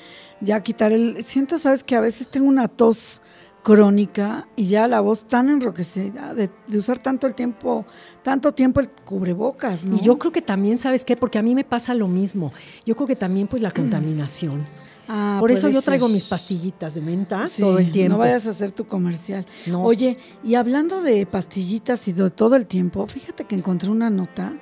[0.41, 1.23] ya quitar el...
[1.23, 3.21] Siento, sabes, que a veces tengo una tos
[3.67, 7.85] crónica y ya la voz tan enroquecida de, usar tanto el tiempo,
[8.23, 9.97] tanto tiempo el cubrebocas, ¿no?
[9.97, 11.17] Y yo creo que también, ¿sabes qué?
[11.17, 12.53] Porque a mí me pasa lo mismo.
[12.85, 14.65] Yo creo que también pues la contaminación.
[15.09, 18.13] Ah, Por eso yo traigo mis pastillitas de menta todo el tiempo.
[18.13, 19.45] No vayas a hacer tu comercial.
[19.73, 24.53] Oye, y hablando de pastillitas y de todo el tiempo, fíjate que encontré una nota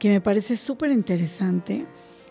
[0.00, 1.86] que me parece súper interesante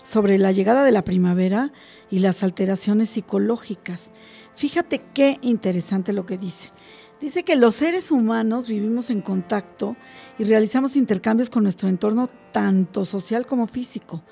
[0.07, 1.71] sobre la llegada de la primavera
[2.09, 4.11] y las alteraciones psicológicas.
[4.55, 6.71] Fíjate qué interesante lo que dice.
[7.19, 9.97] Dice que los seres humanos vivimos en contacto
[10.37, 14.23] y realizamos intercambios con nuestro entorno tanto social como físico,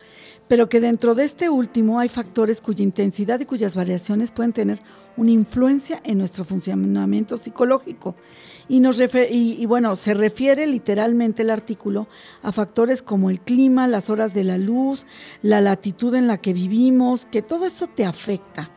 [0.47, 4.82] pero que dentro de este último hay factores cuya intensidad y cuyas variaciones pueden tener
[5.17, 8.15] una influencia en nuestro funcionamiento psicológico
[8.68, 12.07] y, nos y, bueno, se refiere literalmente el artículo
[12.41, 15.05] a factores como el clima, las horas de la luz,
[15.41, 18.72] la latitud en la que vivimos, que todo eso te afecta.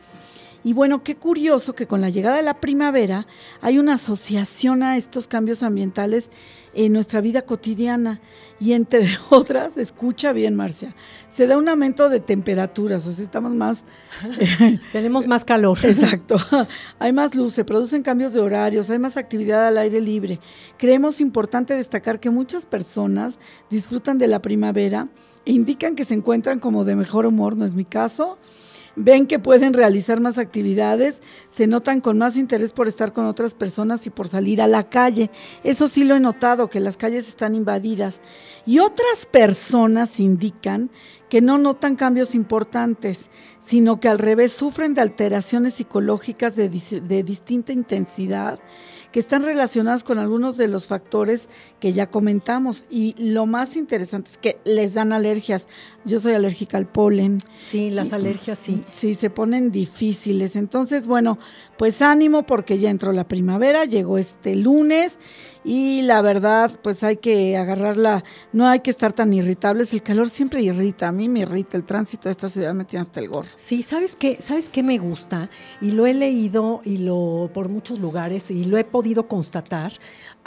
[0.69, 3.25] Y bueno, qué curioso que con la llegada de la primavera
[3.59, 6.29] hay una asociación a estos cambios ambientales
[6.75, 8.21] en nuestra vida cotidiana.
[8.59, 10.93] Y entre otras, escucha bien, Marcia,
[11.35, 13.83] se da un aumento de temperaturas, o sea, estamos más...
[14.91, 15.79] Tenemos más calor.
[15.83, 16.37] Exacto.
[16.99, 20.39] hay más luz, se producen cambios de horarios, hay más actividad al aire libre.
[20.77, 23.39] Creemos importante destacar que muchas personas
[23.71, 25.07] disfrutan de la primavera
[25.47, 28.37] e indican que se encuentran como de mejor humor, no es mi caso
[28.95, 33.53] ven que pueden realizar más actividades, se notan con más interés por estar con otras
[33.53, 35.29] personas y por salir a la calle.
[35.63, 38.21] Eso sí lo he notado, que las calles están invadidas.
[38.65, 40.89] Y otras personas indican
[41.29, 43.29] que no notan cambios importantes,
[43.65, 48.59] sino que al revés sufren de alteraciones psicológicas de, de distinta intensidad
[49.11, 51.49] que están relacionadas con algunos de los factores
[51.79, 52.85] que ya comentamos.
[52.89, 55.67] Y lo más interesante es que les dan alergias.
[56.05, 57.39] Yo soy alérgica al polen.
[57.57, 58.83] Sí, las alergias sí.
[58.91, 60.55] Sí, se ponen difíciles.
[60.55, 61.39] Entonces, bueno,
[61.77, 65.17] pues ánimo porque ya entró la primavera, llegó este lunes
[65.63, 70.29] y la verdad, pues hay que agarrarla, no hay que estar tan irritables, el calor
[70.29, 73.29] siempre irrita, a mí me irrita el tránsito de esta ciudad me tiene hasta el
[73.29, 73.49] gorro.
[73.55, 74.37] Sí, ¿sabes qué?
[74.41, 75.49] ¿Sabes qué me gusta?
[75.81, 79.93] Y lo he leído y lo por muchos lugares y lo he podido constatar.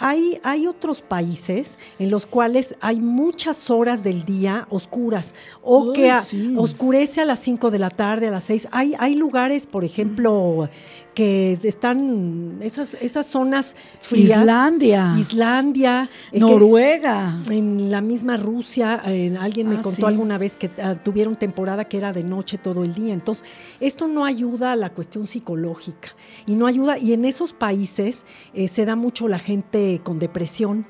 [0.04, 5.32] Hay, hay otros países en los cuales hay muchas horas del día oscuras
[5.62, 6.12] o que
[6.56, 8.66] oscurece a las 5 de la tarde, a las 6.
[8.72, 10.68] Hay, hay lugares, por ejemplo,
[11.14, 14.40] que están esas, esas zonas frías.
[14.40, 15.14] Islandia.
[15.18, 16.08] Islandia.
[16.32, 17.38] Eh, Noruega.
[17.50, 18.94] en la misma Rusia,
[19.38, 22.82] alguien me ah, contó alguna vez que ah, tuvieron temporada que era de noche todo
[22.82, 23.12] el día.
[23.12, 23.44] Entonces,
[23.80, 26.08] esto no ayuda a la cuestión psicológica
[26.46, 28.24] y no ayuda, y en esos países
[28.54, 30.86] eh, se da mucho la gente con depresión.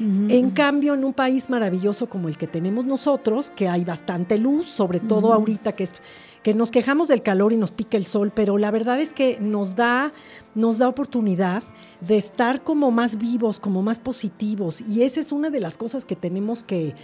[0.00, 4.66] En cambio, en un país maravilloso como el que tenemos nosotros, que hay bastante luz,
[4.66, 5.94] sobre todo ahorita que es
[6.42, 9.38] que nos quejamos del calor y nos pica el sol, pero la verdad es que
[9.40, 10.12] nos da,
[10.54, 11.62] nos da oportunidad
[12.00, 14.80] de estar como más vivos, como más positivos.
[14.80, 16.94] Y esa es una de las cosas que tenemos que,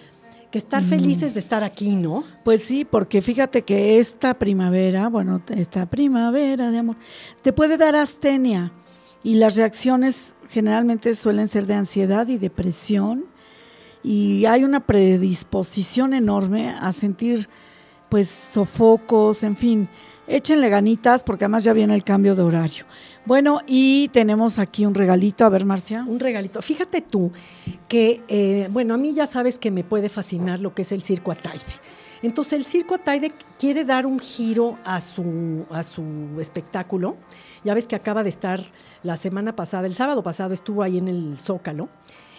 [0.53, 2.24] estar felices de estar aquí, ¿no?
[2.42, 6.96] Pues sí, porque fíjate que esta primavera, bueno, esta primavera de amor,
[7.42, 8.72] te puede dar astenia
[9.28, 13.26] y las reacciones generalmente suelen ser de ansiedad y depresión
[14.02, 17.46] y hay una predisposición enorme a sentir
[18.08, 19.86] pues sofocos, en fin,
[20.26, 22.86] échenle ganitas porque además ya viene el cambio de horario.
[23.26, 26.06] Bueno, y tenemos aquí un regalito, a ver Marcia.
[26.08, 26.62] Un regalito.
[26.62, 27.30] Fíjate tú
[27.86, 31.02] que, eh, bueno, a mí ya sabes que me puede fascinar lo que es el
[31.02, 31.64] circo Ataide.
[32.22, 36.04] Entonces el circo Ataide quiere dar un giro a su, a su
[36.40, 37.16] espectáculo.
[37.64, 38.60] Ya ves que acaba de estar
[39.02, 41.88] la semana pasada, el sábado pasado estuvo ahí en el Zócalo.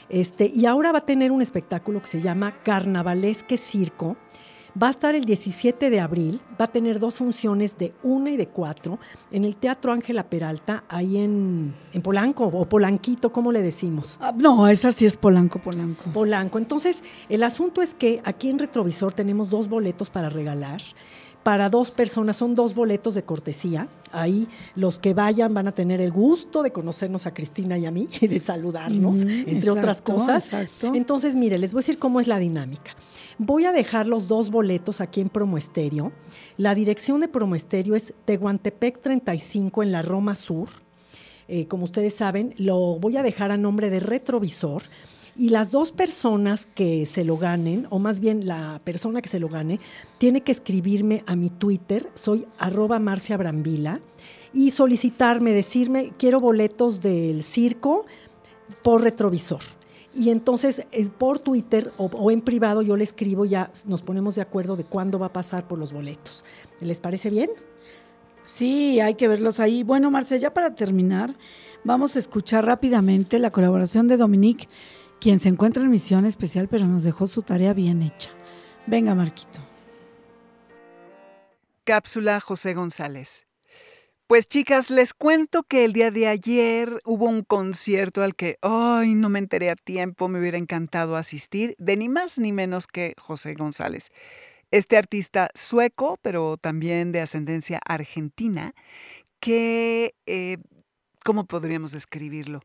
[0.09, 4.17] Este, y ahora va a tener un espectáculo que se llama Carnavalesque Circo,
[4.81, 8.37] Va a estar el 17 de abril, va a tener dos funciones de una y
[8.37, 8.99] de cuatro
[9.31, 14.17] en el Teatro Ángela Peralta, ahí en, Polanco o Polanquito, ¿cómo le decimos?
[14.21, 16.05] Ah, no, esa sí es Polanco, Polanco.
[16.11, 16.57] Polanco.
[16.57, 20.81] Entonces, el asunto es que aquí en Retrovisor tenemos dos boletos para regalar
[21.43, 23.87] para dos personas, son dos boletos de cortesía.
[24.11, 27.91] Ahí los que vayan van a tener el gusto de conocernos a Cristina y a
[27.91, 30.49] mí y de saludarnos, entre otras cosas.
[30.81, 32.95] Entonces, mire, les voy a decir cómo es la dinámica.
[33.37, 36.11] Voy a dejar los dos boletos aquí en Promo Estéreo.
[36.57, 40.69] La dirección de Promo Estéreo es Tehuantepec 35 en la Roma Sur.
[41.47, 44.83] Eh, como ustedes saben, lo voy a dejar a nombre de Retrovisor.
[45.39, 49.39] Y las dos personas que se lo ganen, o más bien la persona que se
[49.39, 49.79] lo gane,
[50.17, 54.01] tiene que escribirme a mi Twitter, soy arroba Marcia Brambila,
[54.51, 58.05] y solicitarme, decirme, quiero boletos del circo
[58.83, 59.61] por retrovisor.
[60.13, 64.41] Y entonces es por Twitter o, en privado yo le escribo, ya nos ponemos de
[64.41, 66.43] acuerdo de cuándo va a pasar por los boletos.
[66.81, 67.49] ¿Les parece bien?
[68.45, 69.83] Sí, hay que verlos ahí.
[69.83, 71.33] Bueno, Marcia, ya para terminar,
[71.85, 74.67] vamos a escuchar rápidamente la colaboración de Dominique,
[75.19, 78.29] quien se encuentra en misión especial, pero nos dejó su tarea bien hecha.
[78.87, 79.61] Venga, Marquito.
[81.83, 83.45] Cápsula José González.
[84.27, 89.15] Pues chicas, les cuento que el día de ayer hubo un concierto al que, ay,
[89.15, 93.15] no me enteré a tiempo, me hubiera encantado asistir, de ni más ni menos que
[93.17, 94.11] José González.
[94.69, 98.75] Este artista sueco, pero también de ascendencia argentina,
[99.39, 100.57] que, eh,
[101.25, 102.61] ¿cómo podríamos describirlo?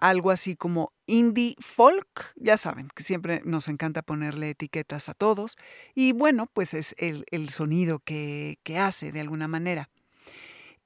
[0.00, 5.56] Algo así como indie folk, ya saben, que siempre nos encanta ponerle etiquetas a todos,
[5.94, 9.90] y bueno, pues es el, sonido que, hace de alguna manera.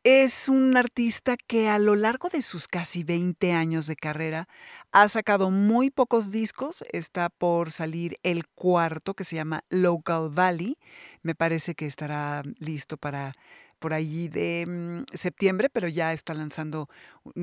[0.05, 4.49] Es un artista que a lo largo de sus casi 20 años de carrera
[4.91, 6.83] ha sacado muy pocos discos.
[6.91, 10.77] Está por salir el cuarto que se llama Local Valley.
[11.23, 13.37] Me parece que estará listo para
[13.83, 16.89] por allí de mm, septiembre, pero ya está lanzando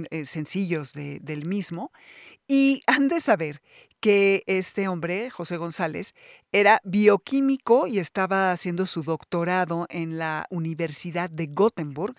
[0.09, 1.91] eh, sencillos del mismo.
[2.47, 3.61] Y han de saber
[3.99, 6.15] que este hombre, José González,
[6.53, 12.15] era bioquímico y estaba haciendo su doctorado en la Universidad de Gothenburg,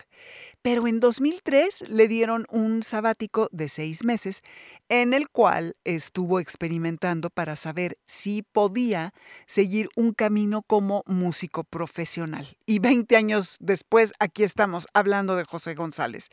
[0.61, 4.43] pero en 2003 le dieron un sabático de seis meses
[4.89, 9.13] en el cual estuvo experimentando para saber si podía
[9.45, 12.57] seguir un camino como músico profesional.
[12.65, 16.29] Y 20 años después, aquí estamos hablando de José González.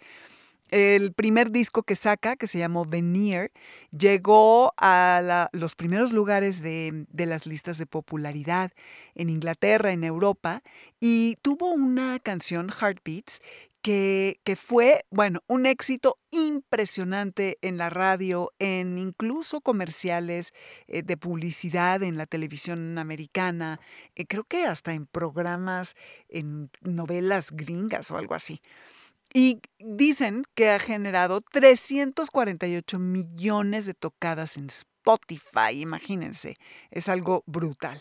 [0.71, 3.53] El primer disco que saca, que se llamó Veneer,
[3.91, 8.73] llegó a los primeros lugares de, las listas de popularidad
[9.15, 10.63] en Inglaterra, en Europa,
[11.01, 13.41] y tuvo una canción, Heartbeats,
[13.81, 20.53] que, que, fue, bueno, un éxito impresionante en la radio, en incluso comerciales
[20.89, 23.81] eh, de publicidad en la televisión americana,
[24.17, 25.95] eh, creo que hasta en programas,
[26.29, 28.61] en novelas gringas o algo así.
[29.33, 36.57] Y dicen que ha generado 348 millones de tocadas en Spotify, imagínense,
[36.91, 38.01] es algo brutal.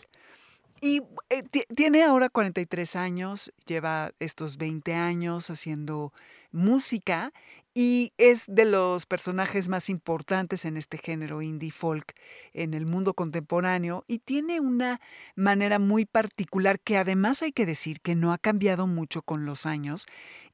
[0.80, 1.42] Y eh,
[1.74, 6.12] tiene ahora 43 años, lleva estos 20 años haciendo
[6.52, 7.32] música
[7.80, 12.12] y es de los personajes más importantes en este género indie folk
[12.52, 15.00] en el mundo contemporáneo y tiene una
[15.36, 19.64] manera muy particular que además hay que decir que no ha cambiado mucho con los
[19.64, 20.06] años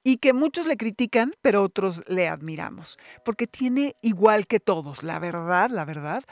[0.02, 5.18] y que muchos le critican, pero otros le admiramos, porque tiene igual que todos, la
[5.18, 6.24] verdad, la verdad.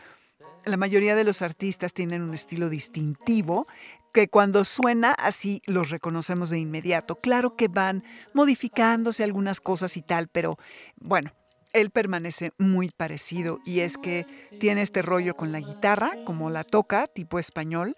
[0.67, 3.67] La mayoría de los artistas tienen un estilo distintivo
[4.13, 7.17] que cuando suena así los reconocemos de inmediato.
[7.17, 8.05] Claro que van
[8.35, 10.59] modificándose algunas cosas y tal, pero
[10.97, 11.33] bueno,
[11.73, 14.27] él permanece muy parecido y es que
[14.61, 17.97] tiene este rollo con la guitarra, como la toca, tipo español,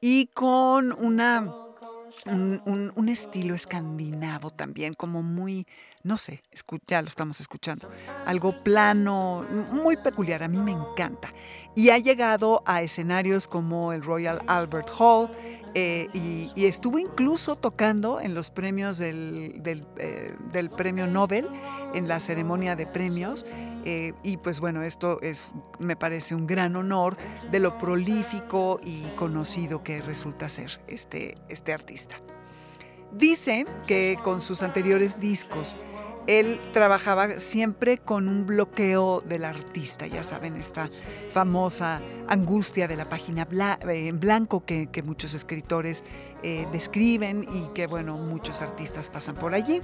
[0.00, 1.52] y con una
[2.24, 5.66] un, estilo escandinavo también, como muy,
[6.06, 6.40] no sé,
[6.86, 7.90] ya lo estamos escuchando,
[8.24, 11.32] algo plano, muy peculiar, a mí me encanta.
[11.74, 15.30] Y ha llegado a escenarios como el Royal Albert Hall
[15.74, 19.60] eh, y, estuvo incluso tocando en los premios del,
[19.98, 21.48] eh, del Premio Nobel,
[21.92, 23.44] en la ceremonia de premios.
[23.84, 27.16] Eh, y pues bueno, esto es, me parece un gran honor
[27.50, 32.16] de lo prolífico y conocido que resulta ser este, este artista.
[33.16, 35.74] Dice que con sus anteriores discos,
[36.26, 40.90] él trabajaba siempre con un bloqueo del artista, ya saben, esta
[41.30, 43.48] famosa angustia de la página
[43.88, 46.04] eh, en blanco que, muchos escritores
[46.42, 49.80] eh, describen y que, bueno, muchos artistas pasan por allí.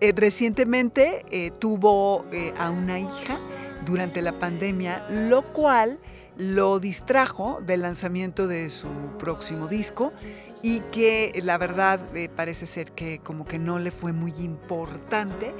[0.00, 2.24] Eh, recientemente tuvo
[2.58, 3.38] a una hija
[3.86, 6.00] durante la pandemia, lo cual
[6.40, 8.88] lo distrajo del lanzamiento de su
[9.18, 10.14] próximo disco
[10.62, 12.00] y que la verdad
[12.34, 15.54] parece ser que como que no le fue muy importante.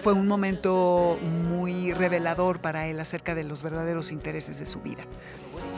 [0.00, 5.02] fue un momento muy revelador para él acerca de los verdaderos intereses de su vida.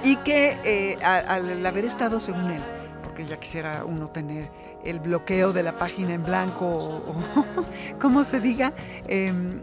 [0.02, 2.62] Y que al haber estado, según él,
[3.02, 4.50] porque ya quisiera uno tener
[4.84, 7.14] el bloqueo de la página en blanco o,
[8.00, 8.74] como se diga,
[9.08, 9.60] em,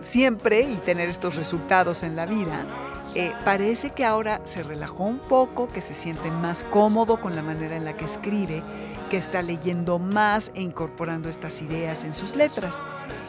[0.00, 2.66] siempre y tener estos resultados en la vida,
[3.14, 7.42] eh, parece que ahora se relajó un poco, que se siente más cómodo con la
[7.42, 8.62] manera en la que escribe,
[9.10, 12.76] que está leyendo más e incorporando estas ideas en sus letras.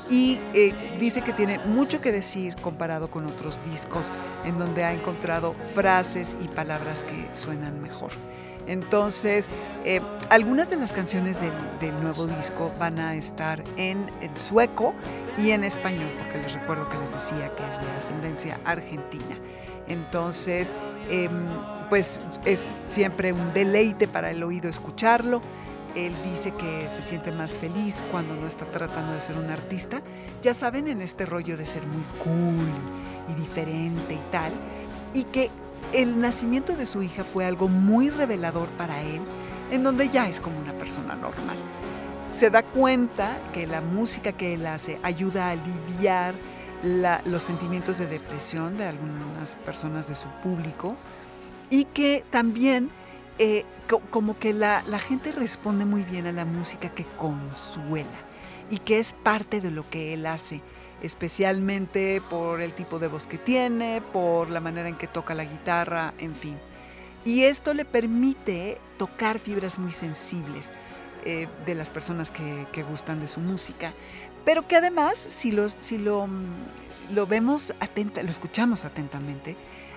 [0.09, 4.07] Y eh, dice que tiene mucho que decir comparado con otros discos
[4.45, 8.11] en donde ha encontrado frases y palabras que suenan mejor.
[8.67, 9.49] Entonces,
[9.85, 14.93] eh, algunas de las canciones del, nuevo disco van a estar en, sueco
[15.37, 19.37] y en español, porque les recuerdo que les decía que es de ascendencia argentina.
[19.91, 20.73] Entonces,
[21.09, 21.31] em,
[21.89, 25.41] pues es siempre un deleite para el oído escucharlo.
[25.95, 30.01] Él dice que se siente más feliz cuando no está tratando de ser un artista.
[30.41, 32.69] Ya saben, en este rollo de ser muy cool
[33.29, 34.53] y diferente y tal.
[35.13, 35.49] Y que
[35.91, 39.19] el nacimiento de su hija fue algo muy revelador para él,
[39.71, 41.57] en donde ya es como una persona normal.
[42.39, 46.35] Se da cuenta que la música que él hace ayuda a aliviar
[46.83, 50.95] los sentimientos de depresión de algunas personas de su público
[51.69, 52.89] y que también
[53.37, 53.65] eh,
[54.09, 58.09] como que la, gente responde muy bien a la música que consuela
[58.69, 60.61] y que es parte de lo que él hace
[61.01, 65.45] especialmente por el tipo de voz que tiene, por la manera en que toca la
[65.45, 66.57] guitarra, en fin.
[67.25, 70.71] Y esto le permite tocar fibras muy sensibles
[71.23, 73.93] eh, de las personas que, gustan de su música,
[74.45, 79.55] pero que además, si, si lo, mm, lo vemos atenta, lo escuchamos atentamente,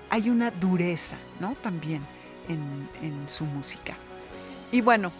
[0.09, 1.55] hay una dureza, ¿no?
[1.61, 2.01] También
[2.47, 2.85] en,
[3.27, 3.95] su música.
[4.71, 5.11] Y bueno,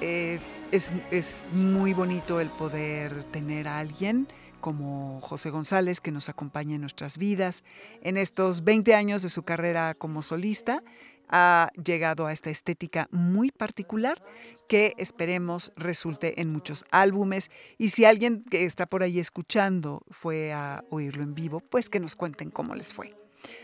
[0.00, 0.38] eh,
[0.70, 4.28] es, es muy bonito el poder tener a alguien
[4.60, 7.64] como José González, que nos acompaña en nuestras vidas.
[8.02, 10.82] En estos 20 años de su carrera como solista,
[11.28, 14.22] ha llegado a esta estética muy particular
[14.68, 17.50] que esperemos resulte en muchos álbumes.
[17.78, 22.00] Y si alguien que está por ahí escuchando fue a oírlo en vivo, pues que
[22.00, 23.14] nos cuenten cómo les fue.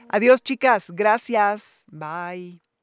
[0.09, 2.74] Adiós chicas, gracias, bye.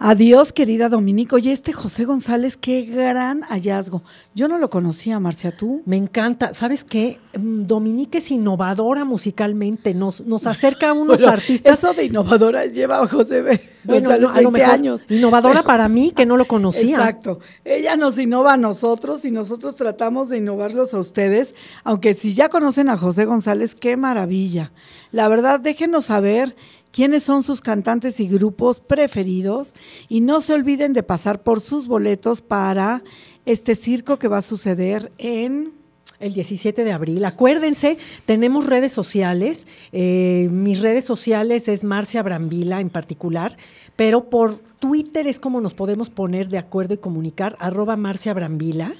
[0.00, 1.38] Adiós, querida Dominico.
[1.38, 4.02] Y este José González, qué gran hallazgo.
[4.32, 5.82] Yo no lo conocía, Marcia, ¿tú?
[5.86, 6.54] Me encanta.
[6.54, 7.18] ¿Sabes qué?
[7.36, 9.94] Mm, Dominique es innovadora musicalmente.
[9.94, 11.78] Nos, nos acerca a unos artistas.
[11.78, 13.42] Eso de innovadora lleva a José
[13.82, 15.06] González 20 años.
[15.08, 16.96] Innovadora para mí, que no lo conocía.
[16.96, 17.40] Exacto.
[17.64, 21.56] Ella nos innova a nosotros y nosotros tratamos de innovarlos a ustedes.
[21.82, 24.70] Aunque si ya conocen a José González, qué maravilla.
[25.10, 26.54] La verdad, déjenos saber
[26.98, 29.72] quiénes son sus cantantes y grupos preferidos
[30.08, 33.04] y no se olviden de pasar por sus boletos para
[33.46, 35.78] este circo que va a suceder en...
[36.18, 37.24] El 17 de abril.
[37.24, 37.96] Acuérdense,
[38.26, 39.68] tenemos redes sociales.
[39.92, 43.56] Eh, mis redes sociales es Marcia Brambila en particular,
[43.94, 48.96] pero por Twitter es como nos podemos poner de acuerdo y comunicar, arroba Marcia Brambila.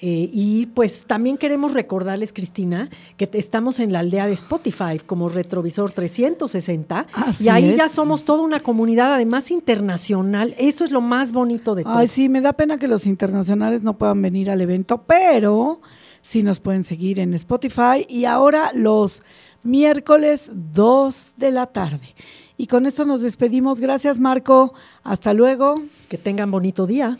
[0.00, 5.28] Eh, y pues también queremos recordarles, Cristina, que estamos en la aldea de Spotify como
[5.28, 7.06] Retrovisor 360
[7.40, 10.54] y ahí ya somos toda una comunidad además internacional.
[10.56, 11.98] Eso es lo más bonito de todo.
[11.98, 15.80] Ay, sí, me da pena que los internacionales no puedan venir al evento, pero
[16.22, 19.22] sí nos pueden seguir en Spotify y ahora los
[19.64, 22.14] miércoles 2 de la tarde.
[22.56, 23.80] Y con esto nos despedimos.
[23.80, 24.74] Gracias, Marco.
[25.04, 25.74] Hasta luego.
[26.08, 27.18] Que tengan bonito día.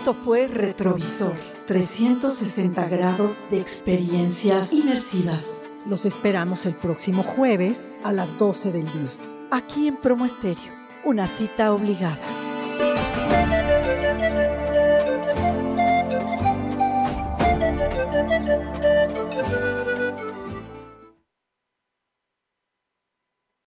[0.00, 1.34] Esto fue Retrovisor,
[1.66, 5.60] 360 grados de experiencias inmersivas.
[5.84, 9.12] Los esperamos el próximo jueves a las 12 del día.
[9.50, 10.72] Aquí en Promo Estéreo,
[11.04, 12.18] una cita obligada.